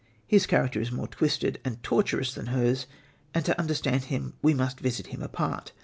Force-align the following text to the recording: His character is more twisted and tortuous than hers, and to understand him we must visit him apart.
His 0.25 0.47
character 0.47 0.81
is 0.81 0.91
more 0.91 1.07
twisted 1.07 1.59
and 1.63 1.83
tortuous 1.83 2.33
than 2.33 2.47
hers, 2.47 2.87
and 3.35 3.45
to 3.45 3.59
understand 3.59 4.05
him 4.05 4.33
we 4.41 4.55
must 4.55 4.79
visit 4.79 5.05
him 5.13 5.21
apart. 5.21 5.73